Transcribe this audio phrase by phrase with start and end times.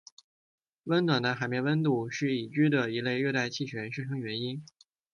[0.85, 4.65] 温暖的海面温度是已知的一类热带气旋生成原因。